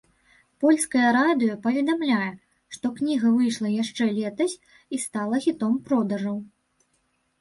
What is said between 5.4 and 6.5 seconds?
хітом продажаў.